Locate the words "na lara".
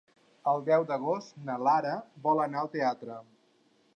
1.51-1.93